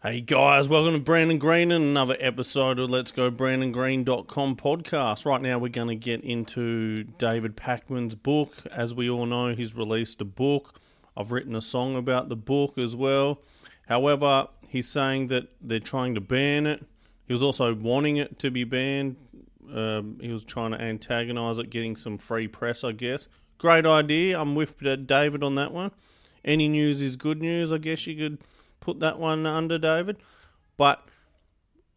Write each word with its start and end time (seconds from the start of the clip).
Hey 0.00 0.20
guys, 0.20 0.68
welcome 0.68 0.92
to 0.92 1.00
Brandon 1.00 1.38
Green 1.38 1.72
and 1.72 1.84
another 1.84 2.16
episode 2.20 2.78
of 2.78 2.88
Let's 2.88 3.10
Go 3.10 3.32
BrandonGreen.com 3.32 4.54
podcast. 4.54 5.26
Right 5.26 5.42
now, 5.42 5.58
we're 5.58 5.70
going 5.70 5.88
to 5.88 5.96
get 5.96 6.22
into 6.22 7.02
David 7.02 7.56
Pakman's 7.56 8.14
book. 8.14 8.62
As 8.70 8.94
we 8.94 9.10
all 9.10 9.26
know, 9.26 9.56
he's 9.56 9.74
released 9.74 10.20
a 10.20 10.24
book. 10.24 10.80
I've 11.16 11.32
written 11.32 11.56
a 11.56 11.60
song 11.60 11.96
about 11.96 12.28
the 12.28 12.36
book 12.36 12.78
as 12.78 12.94
well. 12.94 13.42
However, 13.88 14.46
he's 14.68 14.88
saying 14.88 15.26
that 15.28 15.48
they're 15.60 15.80
trying 15.80 16.14
to 16.14 16.20
ban 16.20 16.68
it. 16.68 16.86
He 17.26 17.32
was 17.32 17.42
also 17.42 17.74
wanting 17.74 18.18
it 18.18 18.38
to 18.38 18.52
be 18.52 18.62
banned. 18.62 19.16
Um, 19.74 20.20
he 20.20 20.30
was 20.30 20.44
trying 20.44 20.70
to 20.70 20.80
antagonize 20.80 21.58
it, 21.58 21.70
getting 21.70 21.96
some 21.96 22.18
free 22.18 22.46
press, 22.46 22.84
I 22.84 22.92
guess. 22.92 23.26
Great 23.58 23.84
idea. 23.84 24.40
I'm 24.40 24.54
with 24.54 24.78
David 24.78 25.42
on 25.42 25.56
that 25.56 25.72
one. 25.72 25.90
Any 26.44 26.68
news 26.68 27.02
is 27.02 27.16
good 27.16 27.42
news, 27.42 27.72
I 27.72 27.78
guess 27.78 28.06
you 28.06 28.14
could 28.16 28.38
put 28.80 29.00
that 29.00 29.18
one 29.18 29.46
under 29.46 29.78
David. 29.78 30.16
But 30.76 31.02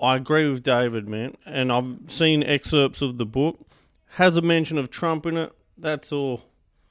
I 0.00 0.16
agree 0.16 0.48
with 0.50 0.62
David, 0.62 1.08
man. 1.08 1.36
And 1.44 1.72
I've 1.72 1.98
seen 2.06 2.42
excerpts 2.42 3.02
of 3.02 3.18
the 3.18 3.26
book. 3.26 3.58
Has 4.12 4.36
a 4.36 4.42
mention 4.42 4.78
of 4.78 4.90
Trump 4.90 5.26
in 5.26 5.36
it. 5.36 5.52
That's 5.76 6.12
all. 6.12 6.44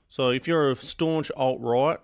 So 0.08 0.30
if 0.30 0.48
you're 0.48 0.72
a 0.72 0.76
staunch 0.76 1.32
alt 1.36 1.60
right, 1.62 2.00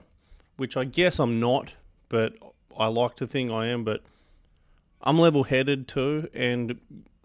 which 0.57 0.75
I 0.75 0.85
guess 0.85 1.19
I'm 1.19 1.39
not, 1.39 1.75
but 2.09 2.33
I 2.77 2.87
like 2.87 3.15
to 3.17 3.27
think 3.27 3.51
I 3.51 3.67
am, 3.67 3.83
but 3.83 4.01
I'm 5.01 5.19
level 5.19 5.43
headed 5.43 5.87
too, 5.87 6.29
and 6.33 6.79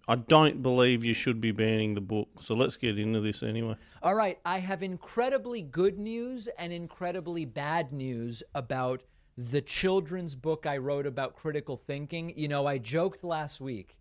I 0.07 0.17
don't 0.17 0.63
believe 0.63 1.05
you 1.05 1.15
should 1.15 1.41
be 1.41 1.53
banning 1.53 1.95
the 1.95 2.01
book. 2.01 2.29
So 2.41 2.55
let's 2.55 2.77
get 2.77 2.99
into 2.99 3.21
this 3.21 3.43
anyway. 3.43 3.77
All 4.03 4.15
right, 4.15 4.39
I 4.45 4.59
have 4.59 4.83
incredibly 4.83 5.63
good 5.63 5.99
news 5.99 6.49
and 6.59 6.73
incredibly 6.73 7.45
bad 7.45 7.93
news 7.93 8.43
about 8.55 9.03
the 9.39 9.63
children's 9.63 10.35
book 10.35 10.67
I 10.67 10.77
wrote 10.77 11.07
about 11.07 11.37
critical 11.37 11.79
thinking. 11.79 12.35
You 12.37 12.49
know, 12.49 12.67
I 12.67 12.77
joked 12.77 13.25
last 13.25 13.61
week 13.61 13.99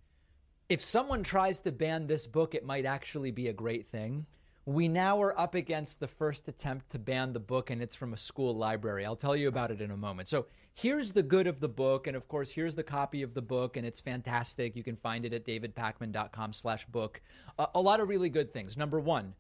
if 0.70 0.84
someone 0.84 1.24
tries 1.24 1.60
to 1.62 1.72
ban 1.72 2.08
this 2.08 2.28
book, 2.28 2.54
it 2.54 2.66
might 2.66 2.86
actually 2.86 3.32
be 3.32 3.48
a 3.48 3.54
great 3.54 3.88
thing. 3.88 4.26
We 4.66 4.90
now 4.90 5.22
are 5.22 5.40
up 5.40 5.56
against 5.56 6.02
the 6.02 6.10
first 6.10 6.50
attempt 6.50 6.90
to 6.90 7.00
ban 7.00 7.32
the 7.32 7.40
book, 7.40 7.70
and 7.70 7.82
it's 7.82 7.96
from 7.96 8.12
a 8.12 8.18
school 8.18 8.54
library. 8.54 9.06
I'll 9.06 9.16
tell 9.16 9.36
you 9.36 9.48
about 9.48 9.72
it 9.72 9.80
in 9.80 9.92
a 9.92 9.98
moment. 9.98 10.28
So, 10.28 10.48
here's 10.74 11.14
the 11.14 11.24
good 11.24 11.48
of 11.48 11.62
the 11.62 11.70
book, 11.70 12.06
and 12.06 12.18
of 12.18 12.28
course, 12.28 12.52
here's 12.52 12.76
the 12.76 12.84
copy 12.84 13.22
of 13.22 13.34
the 13.34 13.42
book, 13.42 13.78
and 13.78 13.88
it's 13.88 14.02
fantastic. 14.02 14.76
You 14.76 14.84
can 14.84 14.98
find 14.98 15.24
it 15.24 15.34
at 15.34 15.46
davidpakman.com 15.46 16.52
slash 16.52 16.86
book 16.88 17.22
A, 17.58 17.68
a 17.76 17.82
lot 17.82 18.02
of 18.02 18.10
really 18.10 18.30
good 18.30 18.52
things. 18.52 18.76
Number 18.76 19.00
one, 19.00 19.36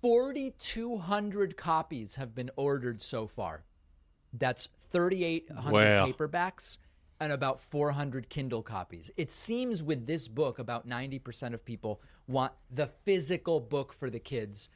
4,200 0.00 1.56
copies 1.56 2.14
have 2.14 2.36
been 2.36 2.50
ordered 2.54 3.02
so 3.02 3.26
far. 3.26 3.64
That's 4.32 4.68
3,800 4.90 5.72
Wow. 5.72 6.06
paperbacks 6.06 6.78
and 7.20 7.32
about 7.32 7.60
400 7.60 8.28
Kindle 8.28 8.62
copies. 8.62 9.10
It 9.16 9.30
seems 9.30 9.82
with 9.82 10.06
this 10.06 10.28
book, 10.28 10.58
about 10.58 10.86
90% 10.88 11.54
of 11.54 11.64
people 11.64 12.00
want 12.26 12.52
the 12.70 12.86
physical 12.86 13.60
book 13.60 13.92
for 13.92 14.10
the 14.10 14.18
kids. 14.18 14.68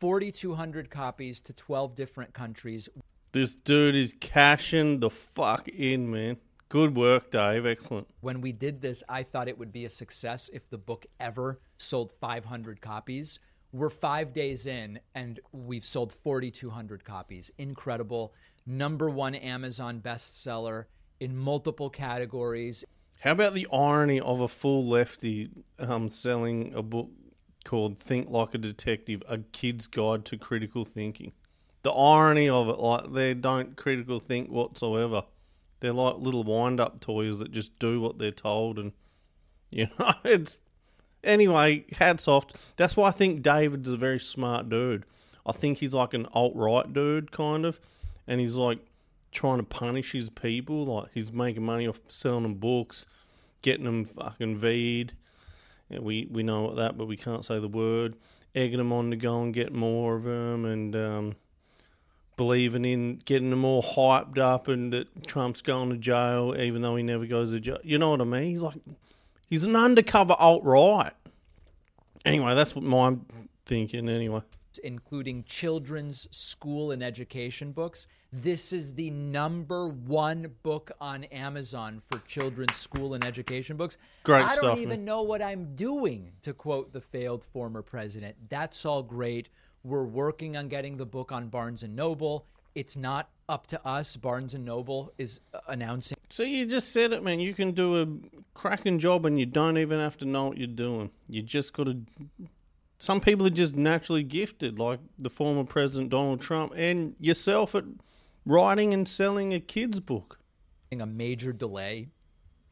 4,200 0.00 0.90
copies 0.90 1.40
to 1.40 1.52
12 1.52 1.94
different 1.94 2.32
countries. 2.34 2.88
This 3.32 3.54
dude 3.54 3.96
is 3.96 4.14
cashing 4.20 5.00
the 5.00 5.10
fuck 5.10 5.68
in, 5.68 6.10
man. 6.10 6.36
Good 6.68 6.94
work, 6.96 7.30
Dave. 7.30 7.64
Excellent. 7.66 8.06
When 8.20 8.40
we 8.40 8.52
did 8.52 8.80
this, 8.80 9.02
I 9.08 9.22
thought 9.22 9.48
it 9.48 9.58
would 9.58 9.72
be 9.72 9.86
a 9.86 9.90
success 9.90 10.50
if 10.52 10.68
the 10.68 10.78
book 10.78 11.06
ever 11.18 11.58
sold 11.78 12.12
500 12.20 12.80
copies. 12.80 13.38
We're 13.72 13.90
five 13.90 14.32
days 14.32 14.66
in 14.66 15.00
and 15.14 15.40
we've 15.52 15.84
sold 15.84 16.12
4,200 16.12 17.04
copies. 17.04 17.50
Incredible. 17.58 18.32
Number 18.66 19.10
one 19.10 19.34
Amazon 19.34 20.00
bestseller 20.00 20.84
in 21.20 21.36
multiple 21.36 21.90
categories. 21.90 22.84
How 23.20 23.32
about 23.32 23.54
the 23.54 23.66
irony 23.72 24.20
of 24.20 24.40
a 24.40 24.48
full 24.48 24.86
lefty 24.86 25.50
um, 25.78 26.08
selling 26.08 26.72
a 26.74 26.82
book 26.82 27.10
called 27.64 27.98
Think 27.98 28.30
Like 28.30 28.54
a 28.54 28.58
Detective, 28.58 29.22
a 29.28 29.38
kid's 29.38 29.86
guide 29.86 30.24
to 30.26 30.38
critical 30.38 30.84
thinking? 30.84 31.32
The 31.82 31.92
irony 31.92 32.48
of 32.48 32.68
it, 32.68 32.78
like 32.78 33.12
they 33.12 33.34
don't 33.34 33.76
critical 33.76 34.20
think 34.20 34.50
whatsoever. 34.50 35.24
They're 35.80 35.92
like 35.92 36.16
little 36.18 36.44
wind 36.44 36.80
up 36.80 37.00
toys 37.00 37.38
that 37.38 37.52
just 37.52 37.78
do 37.78 38.00
what 38.00 38.18
they're 38.18 38.30
told 38.30 38.78
and 38.78 38.92
you 39.70 39.88
know, 39.98 40.14
it's 40.24 40.62
anyway, 41.24 41.84
hats 41.92 42.28
off. 42.28 42.46
That's 42.76 42.96
why 42.96 43.08
I 43.08 43.12
think 43.12 43.42
David's 43.42 43.90
a 43.90 43.96
very 43.96 44.20
smart 44.20 44.68
dude. 44.68 45.04
I 45.46 45.52
think 45.52 45.78
he's 45.78 45.94
like 45.94 46.14
an 46.14 46.26
alt 46.32 46.54
right 46.54 46.92
dude, 46.92 47.32
kind 47.32 47.64
of, 47.64 47.80
and 48.26 48.40
he's 48.40 48.56
like 48.56 48.78
trying 49.32 49.58
to 49.58 49.64
punish 49.64 50.12
his 50.12 50.30
people. 50.30 50.84
Like 50.84 51.08
he's 51.14 51.32
making 51.32 51.64
money 51.64 51.86
off 51.86 52.00
selling 52.08 52.42
them 52.42 52.54
books, 52.54 53.06
getting 53.62 53.84
them 53.84 54.04
fucking 54.04 54.58
V'd. 54.58 55.10
Yeah, 55.88 56.00
we 56.00 56.28
we 56.30 56.42
know 56.42 56.62
what 56.62 56.76
that, 56.76 56.98
but 56.98 57.06
we 57.06 57.16
can't 57.16 57.44
say 57.44 57.58
the 57.58 57.68
word. 57.68 58.16
Egging 58.54 58.78
them 58.78 58.92
on 58.92 59.10
to 59.10 59.16
go 59.16 59.42
and 59.42 59.54
get 59.54 59.72
more 59.72 60.16
of 60.16 60.24
them, 60.24 60.64
and 60.64 60.96
um, 60.96 61.36
believing 62.36 62.84
in 62.84 63.20
getting 63.24 63.50
them 63.50 63.64
all 63.64 63.82
hyped 63.82 64.38
up, 64.38 64.68
and 64.68 64.92
that 64.92 65.26
Trump's 65.26 65.62
going 65.62 65.90
to 65.90 65.96
jail, 65.96 66.54
even 66.58 66.82
though 66.82 66.96
he 66.96 67.02
never 67.02 67.26
goes 67.26 67.52
to 67.52 67.60
jail. 67.60 67.78
You 67.82 67.98
know 67.98 68.10
what 68.10 68.20
I 68.20 68.24
mean? 68.24 68.44
He's 68.50 68.62
like 68.62 68.80
he's 69.48 69.64
an 69.64 69.76
undercover 69.76 70.34
alt 70.38 70.64
right. 70.64 71.12
Anyway, 72.24 72.54
that's 72.54 72.74
what 72.74 72.84
my 72.84 73.16
thinking. 73.66 74.08
Anyway. 74.08 74.42
including 74.82 75.44
children's 75.44 76.28
school 76.36 76.90
and 76.92 77.02
education 77.02 77.72
books. 77.72 78.06
This 78.32 78.72
is 78.72 78.94
the 78.94 79.10
number 79.10 79.88
one 79.88 80.52
book 80.62 80.92
on 81.00 81.24
Amazon 81.24 82.02
for 82.10 82.18
children's 82.26 82.76
school 82.76 83.14
and 83.14 83.24
education 83.24 83.76
books. 83.76 83.96
Great 84.24 84.44
I 84.44 84.48
don't 84.54 84.58
stuff, 84.58 84.78
even 84.78 85.00
man. 85.00 85.04
know 85.04 85.22
what 85.22 85.40
I'm 85.42 85.74
doing, 85.74 86.32
to 86.42 86.52
quote 86.52 86.92
the 86.92 87.00
failed 87.00 87.44
former 87.44 87.82
president. 87.82 88.36
That's 88.48 88.84
all 88.84 89.02
great. 89.02 89.48
We're 89.84 90.04
working 90.04 90.56
on 90.56 90.68
getting 90.68 90.96
the 90.96 91.06
book 91.06 91.32
on 91.32 91.48
Barnes 91.48 91.82
and 91.82 91.96
Noble. 91.96 92.46
It's 92.74 92.96
not 92.96 93.30
up 93.48 93.66
to 93.68 93.86
us. 93.86 94.16
Barnes 94.16 94.54
and 94.54 94.64
Noble 94.64 95.12
is 95.16 95.40
uh, 95.54 95.60
announcing 95.68 96.18
So 96.28 96.42
you 96.42 96.66
just 96.66 96.92
said 96.92 97.12
it, 97.12 97.22
man. 97.22 97.40
You 97.40 97.54
can 97.54 97.72
do 97.72 98.02
a 98.02 98.06
cracking 98.58 98.98
job, 98.98 99.24
and 99.24 99.38
you 99.38 99.46
don't 99.46 99.78
even 99.78 100.00
have 100.00 100.16
to 100.18 100.24
know 100.24 100.48
what 100.48 100.58
you're 100.58 100.66
doing. 100.66 101.10
You 101.28 101.42
just 101.42 101.72
got 101.72 101.84
to. 101.84 102.00
Some 102.98 103.20
people 103.20 103.46
are 103.46 103.50
just 103.50 103.76
naturally 103.76 104.24
gifted, 104.24 104.78
like 104.78 104.98
the 105.16 105.30
former 105.30 105.62
president 105.62 106.10
Donald 106.10 106.40
Trump, 106.40 106.72
and 106.74 107.14
yourself 107.20 107.76
at 107.76 107.84
writing 108.44 108.92
and 108.92 109.08
selling 109.08 109.52
a 109.52 109.60
kid's 109.60 110.00
book. 110.00 110.40
a 111.00 111.06
major 111.06 111.52
delay 111.52 112.08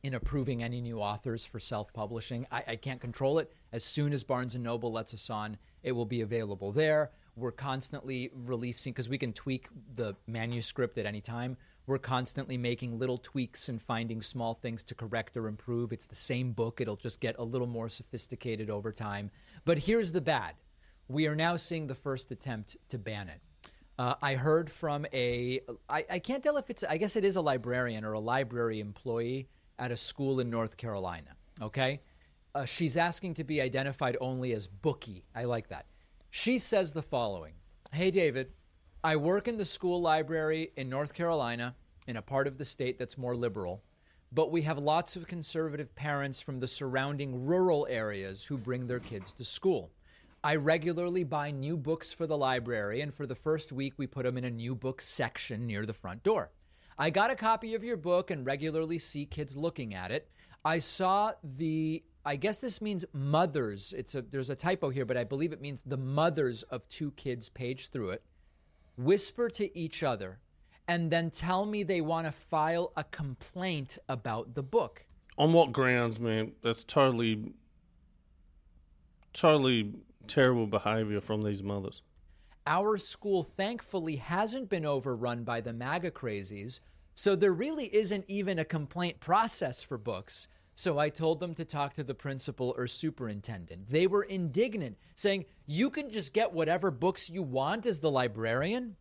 in 0.03 0.15
approving 0.15 0.63
any 0.63 0.81
new 0.81 1.01
authors 1.01 1.45
for 1.45 1.61
self-publishing. 1.61 2.47
I, 2.51 2.65
I 2.69 2.77
can't 2.77 3.01
control 3.01 3.39
it. 3.39 3.53
As 3.73 3.85
soon 3.85 4.13
as 4.13 4.25
Barnes 4.25 4.55
and 4.55 4.65
Noble 4.65 4.91
lets 4.91 5.15
us 5.15 5.31
on, 5.31 5.59
it 5.83 5.93
will 5.93 6.07
be 6.07 6.21
available 6.23 6.73
there. 6.73 7.11
We're 7.37 7.53
constantly 7.53 8.31
releasing 8.35 8.95
because 8.95 9.11
we 9.11 9.19
can 9.19 9.35
tweak 9.35 9.69
the 9.95 10.17
manuscript 10.27 10.97
at 10.97 11.05
any 11.05 11.21
time. 11.21 11.59
We're 11.87 11.99
constantly 11.99 12.57
making 12.57 12.99
little 12.99 13.19
tweaks 13.19 13.69
and 13.69 13.81
finding 13.81 14.23
small 14.23 14.55
things 14.55 14.83
to 14.85 14.95
correct 14.95 15.37
or 15.37 15.47
improve. 15.47 15.93
It's 15.93 16.07
the 16.07 16.15
same 16.15 16.53
book. 16.53 16.81
It'll 16.81 16.97
just 16.97 17.21
get 17.21 17.37
a 17.39 17.45
little 17.45 17.67
more 17.67 17.91
sophisticated 17.91 18.71
over 18.71 18.91
time. 18.91 19.31
But 19.67 19.79
here's 19.79 20.13
the 20.13 20.23
bad. 20.23 20.55
We 21.09 21.27
are 21.27 21.37
now 21.37 21.57
seeing 21.57 21.87
the 21.87 21.95
first 21.95 22.33
attempt 22.33 22.77
to 22.89 22.99
ban 22.99 23.29
it. 23.29 23.41
Uh, 23.99 24.15
I 24.21 24.35
heard 24.35 24.71
from 24.71 25.07
a, 25.13 25.61
I, 25.89 26.05
I 26.11 26.19
can't 26.19 26.43
tell 26.43 26.57
if 26.57 26.71
it's, 26.71 26.85
I 26.85 26.97
guess 26.97 27.17
it 27.17 27.25
is 27.25 27.37
a 27.37 27.41
librarian 27.41 28.05
or 28.05 28.15
a 28.15 28.21
library 28.21 28.81
employee 28.81 29.49
at 29.79 29.93
a 29.93 29.97
school 29.97 30.41
in 30.41 30.51
North 30.51 30.77
Carolina. 30.77 31.37
Okay. 31.63 32.01
Uh, 32.55 32.65
she's 32.65 32.97
asking 32.97 33.35
to 33.35 33.45
be 33.45 33.61
identified 33.61 34.17
only 34.21 34.55
as 34.55 34.67
Bookie. 34.67 35.23
I 35.35 35.45
like 35.45 35.69
that. 35.69 35.87
She 36.31 36.59
says 36.59 36.93
the 36.93 37.03
following 37.03 37.55
Hey, 37.93 38.11
David, 38.11 38.53
I 39.03 39.17
work 39.17 39.49
in 39.49 39.57
the 39.57 39.65
school 39.65 40.01
library 40.01 40.73
in 40.77 40.89
North 40.89 41.15
Carolina, 41.15 41.75
in 42.07 42.17
a 42.17 42.23
part 42.23 42.47
of 42.47 42.59
the 42.59 42.65
state 42.65 42.99
that's 42.99 43.17
more 43.17 43.37
liberal, 43.37 43.83
but 44.33 44.51
we 44.51 44.63
have 44.63 44.79
lots 44.79 45.17
of 45.17 45.27
conservative 45.27 45.95
parents 45.95 46.41
from 46.41 46.61
the 46.61 46.69
surrounding 46.69 47.47
rural 47.47 47.87
areas 47.89 48.45
who 48.45 48.59
bring 48.59 48.87
their 48.87 49.01
kids 49.01 49.33
to 49.33 49.45
school. 49.45 49.91
I 50.45 50.57
regularly 50.57 51.25
buy 51.25 51.51
new 51.51 51.77
books 51.77 52.13
for 52.13 52.27
the 52.27 52.37
library, 52.37 53.01
and 53.01 53.15
for 53.15 53.27
the 53.27 53.35
first 53.35 53.73
week, 53.73 53.95
we 53.97 54.07
put 54.07 54.25
them 54.25 54.37
in 54.37 54.45
a 54.45 54.51
new 54.51 54.75
book 54.75 55.01
section 55.01 55.67
near 55.67 55.87
the 55.87 55.93
front 55.95 56.23
door. 56.23 56.51
I 56.99 57.11
got 57.11 57.31
a 57.31 57.37
copy 57.37 57.75
of 57.75 57.85
your 57.85 57.97
book 57.97 58.31
and 58.31 58.45
regularly 58.47 58.99
see 58.99 59.27
kids 59.27 59.57
looking 59.57 59.95
at 59.95 60.11
it. 60.11 60.31
I 60.65 60.81
saw 60.81 61.33
the 61.43 62.03
I 62.27 62.35
guess 62.35 62.59
this 62.59 62.83
means 62.83 63.05
mothers. 63.13 63.95
It's 63.97 64.17
a 64.17 64.23
there's 64.23 64.51
a 64.51 64.57
typo 64.57 64.91
here, 64.91 65.05
but 65.05 65.17
I 65.17 65.23
believe 65.23 65.53
it 65.53 65.61
means 65.61 65.83
the 65.87 65.97
mothers 65.97 66.65
of 66.65 66.89
two 66.89 67.13
kids 67.13 67.49
page 67.49 67.91
through 67.91 68.11
it. 68.11 68.23
Whisper 68.99 69.49
to 69.51 69.79
each 69.79 70.03
other 70.03 70.41
and 70.89 71.11
then 71.11 71.31
tell 71.31 71.67
me 71.67 71.83
they 71.83 72.01
want 72.01 72.27
to 72.27 72.33
file 72.33 72.93
a 72.97 73.05
complaint 73.05 73.99
about 74.09 74.55
the 74.55 74.63
book. 74.63 75.07
On 75.39 75.53
what 75.53 75.73
grounds, 75.73 76.19
man? 76.19 76.53
That's 76.63 76.85
totally, 76.85 77.53
totally 79.33 79.95
terrible 80.27 80.67
behavior 80.67 81.21
from 81.21 81.43
these 81.43 81.63
mothers. 81.63 82.03
Our 82.67 82.99
school 82.99 83.45
thankfully 83.45 84.17
hasn't 84.17 84.69
been 84.69 84.87
overrun 84.87 85.45
by 85.45 85.61
the 85.61 85.73
MAGA 85.73 86.11
crazies, 86.11 86.81
So 87.15 87.37
there 87.37 87.53
really 87.53 87.95
isn't 87.95 88.25
even 88.29 88.59
a 88.59 88.65
complaint 88.65 89.21
process 89.21 89.83
for 89.83 89.97
books. 89.97 90.49
So 90.79 90.99
I 90.99 91.09
told 91.09 91.41
them 91.41 91.55
to 91.55 91.65
talk 91.65 91.95
to 91.95 92.05
the 92.05 92.15
principal 92.15 92.75
or 92.77 92.87
superintendent. 92.87 93.89
They 93.91 94.07
were 94.07 94.23
indignant, 94.23 94.99
saying, 95.15 95.47
You 95.65 95.89
can 95.89 96.11
just 96.11 96.35
get 96.35 96.53
whatever 96.53 96.91
books 96.91 97.31
you 97.31 97.43
want 97.43 97.87
as 97.87 97.99
the 97.99 98.11
librarian. 98.11 98.97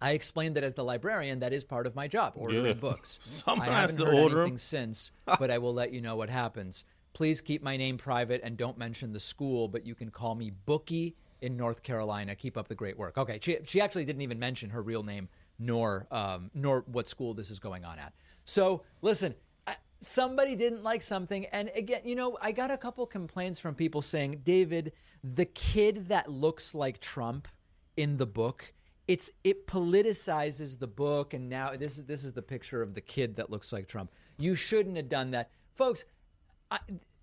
I 0.00 0.12
explained 0.12 0.54
that 0.54 0.62
as 0.62 0.74
the 0.74 0.84
librarian, 0.84 1.40
that 1.40 1.52
is 1.52 1.64
part 1.64 1.88
of 1.88 1.96
my 1.96 2.06
job, 2.06 2.34
ordering 2.36 2.64
Yeah. 2.64 2.72
books. 2.74 3.18
Someone 3.24 3.68
I 3.68 3.80
haven't 3.80 3.98
heard 3.98 4.14
anything 4.14 4.56
since, 4.56 5.10
but 5.26 5.50
I 5.50 5.58
will 5.58 5.74
let 5.74 5.92
you 5.92 6.00
know 6.00 6.14
what 6.14 6.30
happens. 6.30 6.84
Please 7.12 7.40
keep 7.40 7.60
my 7.60 7.76
name 7.76 7.98
private 7.98 8.40
and 8.44 8.56
don't 8.56 8.78
mention 8.78 9.12
the 9.12 9.20
school, 9.20 9.66
but 9.66 9.84
you 9.84 9.96
can 9.96 10.10
call 10.10 10.36
me 10.36 10.52
Bookie 10.64 11.16
in 11.40 11.56
North 11.56 11.82
Carolina. 11.82 12.36
Keep 12.36 12.56
up 12.56 12.68
the 12.68 12.74
great 12.76 12.96
work. 12.96 13.18
Okay, 13.18 13.40
she, 13.42 13.58
she 13.66 13.80
actually 13.80 14.04
didn't 14.04 14.22
even 14.22 14.38
mention 14.38 14.70
her 14.70 14.80
real 14.80 15.02
name 15.02 15.28
nor 15.58 16.06
um, 16.12 16.50
nor 16.54 16.84
what 16.86 17.08
school 17.08 17.34
this 17.34 17.50
is 17.50 17.58
going 17.58 17.84
on 17.84 17.98
at. 17.98 18.14
So 18.44 18.82
listen, 19.02 19.34
somebody 20.00 20.56
didn't 20.56 20.82
like 20.82 21.02
something, 21.02 21.46
and 21.46 21.70
again, 21.74 22.02
you 22.04 22.14
know, 22.14 22.38
I 22.40 22.52
got 22.52 22.70
a 22.70 22.76
couple 22.76 23.06
complaints 23.06 23.58
from 23.58 23.74
people 23.74 24.02
saying, 24.02 24.42
David, 24.44 24.92
the 25.22 25.44
kid 25.44 26.08
that 26.08 26.30
looks 26.30 26.74
like 26.74 27.00
Trump 27.00 27.48
in 27.96 28.16
the 28.16 28.26
book 28.26 28.72
it's 29.10 29.28
it 29.42 29.66
politicizes 29.66 30.78
the 30.78 30.86
book 30.86 31.34
and 31.34 31.48
now 31.48 31.74
this 31.74 31.98
is 31.98 32.04
this 32.04 32.22
is 32.22 32.32
the 32.32 32.42
picture 32.42 32.80
of 32.80 32.94
the 32.94 33.00
kid 33.00 33.34
that 33.34 33.50
looks 33.50 33.72
like 33.72 33.88
Trump. 33.88 34.12
You 34.38 34.54
shouldn't 34.54 34.96
have 34.96 35.08
done 35.08 35.32
that. 35.32 35.50
Folks, 35.74 36.04
I, 36.70 36.78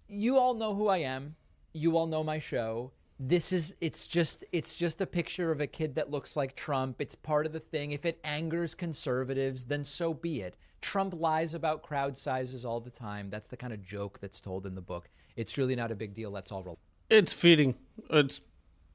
you 0.10 0.38
all 0.38 0.54
know 0.54 0.76
who 0.76 0.90
I 0.90 0.98
am. 0.98 1.38
You 1.72 1.96
all 1.96 2.06
know 2.06 2.26
my 2.26 2.40
show. 2.40 2.92
This 3.20 3.52
is 3.52 3.76
it's 3.82 4.06
just 4.06 4.44
it's 4.52 4.76
just 4.76 5.02
a 5.02 5.08
picture 5.08 5.52
of 5.52 5.60
a 5.60 5.68
kid 5.68 5.96
that 5.96 6.12
looks 6.12 6.36
like 6.36 6.56
Trump. 6.56 7.02
It's 7.02 7.16
part 7.16 7.48
of 7.48 7.52
the 7.52 7.60
thing. 7.60 7.92
If 7.92 8.06
it 8.06 8.20
angers 8.24 8.76
conservatives, 8.76 9.66
then 9.66 9.84
so 9.84 10.14
be 10.14 10.42
it. 10.42 10.56
Trump 10.82 11.16
lies 11.16 11.56
about 11.56 11.82
crowd 11.82 12.16
sizes 12.16 12.64
all 12.64 12.80
the 12.80 12.92
time. 12.92 13.30
That's 13.32 13.48
the 13.48 13.58
kind 13.58 13.74
of 13.74 13.84
joke 13.84 14.20
that's 14.20 14.40
told 14.40 14.68
in 14.68 14.76
the 14.76 14.82
book. 14.82 15.10
It's 15.36 15.58
really 15.58 15.76
not 15.76 15.92
a 15.92 15.96
big 15.96 16.14
deal. 16.14 16.30
Let's 16.30 16.52
all 16.52 16.64
roll. 16.64 16.78
It's 17.10 17.34
fitting. 17.34 17.76
It's 18.12 18.42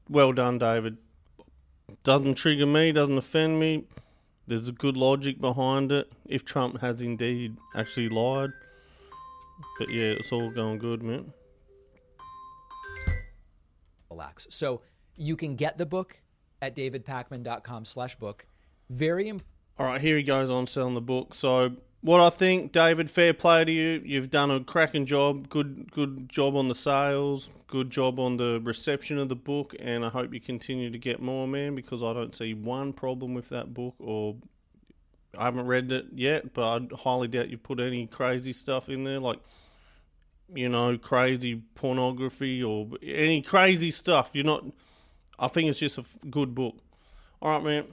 well 0.08 0.32
done, 0.32 0.58
David. 0.58 0.98
Doesn't 2.04 2.34
trigger 2.34 2.66
me, 2.66 2.92
doesn't 2.92 3.18
offend 3.18 3.58
me. 3.58 3.84
There's 4.46 4.68
a 4.68 4.72
good 4.72 4.96
logic 4.96 5.40
behind 5.40 5.90
it. 5.92 6.12
If 6.26 6.44
Trump 6.44 6.80
has 6.80 7.02
indeed 7.02 7.56
actually 7.74 8.08
lied. 8.08 8.50
But 9.78 9.90
yeah, 9.90 10.12
it's 10.12 10.32
all 10.32 10.50
going 10.50 10.78
good, 10.78 11.02
man. 11.02 11.32
Relax. 14.12 14.46
So 14.50 14.82
you 15.16 15.36
can 15.36 15.56
get 15.56 15.78
the 15.78 15.86
book 15.86 16.20
at 16.60 16.76
davidpakman.com 16.76 17.84
slash 17.84 18.16
book. 18.16 18.46
Very 18.88 19.28
important. 19.28 19.48
All 19.78 19.86
right, 19.86 20.00
here 20.00 20.16
he 20.16 20.22
goes 20.22 20.50
on 20.50 20.66
selling 20.66 20.94
the 20.94 21.00
book. 21.00 21.34
So, 21.34 21.72
what 22.02 22.20
I 22.20 22.30
think, 22.30 22.72
David, 22.72 23.08
fair 23.08 23.32
play 23.32 23.64
to 23.64 23.72
you. 23.72 24.02
You've 24.04 24.30
done 24.30 24.50
a 24.50 24.60
cracking 24.62 25.06
job. 25.06 25.48
Good, 25.48 25.90
good 25.90 26.28
job 26.28 26.56
on 26.56 26.68
the 26.68 26.74
sales. 26.74 27.48
Good 27.68 27.90
job 27.90 28.18
on 28.18 28.36
the 28.36 28.60
reception 28.62 29.18
of 29.18 29.28
the 29.28 29.36
book, 29.36 29.74
and 29.80 30.04
I 30.04 30.08
hope 30.08 30.34
you 30.34 30.40
continue 30.40 30.90
to 30.90 30.98
get 30.98 31.22
more, 31.22 31.48
man. 31.48 31.74
Because 31.74 32.02
I 32.02 32.12
don't 32.12 32.36
see 32.36 32.54
one 32.54 32.92
problem 32.92 33.34
with 33.34 33.48
that 33.48 33.72
book, 33.72 33.94
or 33.98 34.36
I 35.38 35.44
haven't 35.44 35.66
read 35.66 35.90
it 35.90 36.06
yet, 36.14 36.52
but 36.52 36.62
I 36.62 36.96
highly 36.96 37.28
doubt 37.28 37.48
you've 37.48 37.62
put 37.62 37.80
any 37.80 38.06
crazy 38.06 38.52
stuff 38.52 38.88
in 38.88 39.04
there, 39.04 39.18
like 39.18 39.38
you 40.54 40.68
know, 40.68 40.98
crazy 40.98 41.62
pornography 41.74 42.62
or 42.62 42.88
any 43.02 43.42
crazy 43.42 43.90
stuff. 43.90 44.30
You're 44.32 44.44
not. 44.44 44.64
I 45.38 45.48
think 45.48 45.68
it's 45.68 45.80
just 45.80 45.98
a 45.98 46.04
good 46.30 46.54
book. 46.54 46.76
All 47.40 47.50
right, 47.50 47.62
man. 47.62 47.84